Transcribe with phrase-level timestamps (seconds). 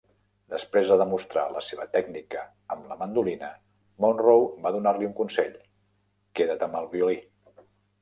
[0.51, 3.51] Després de demostrar la seva tècnica amb la mandolina,
[4.07, 5.57] Monroe va donar-li un consell:
[6.41, 7.25] "queda't amb el violí".